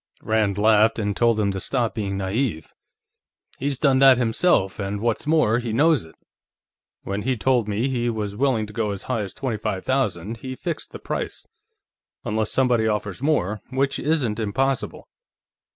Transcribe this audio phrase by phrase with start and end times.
[0.23, 2.71] Rand laughed and told him to stop being naïve.
[3.59, 6.15] "He's done that, himself, and what's more, he knows it.
[7.03, 10.37] When he told me he was willing to go as high as twenty five thousand,
[10.37, 11.45] he fixed the price.
[12.25, 15.07] Unless somebody offers more, which isn't impossible."